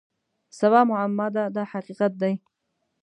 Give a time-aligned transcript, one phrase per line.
[0.59, 2.33] سبا معما ده دا حقیقت دی.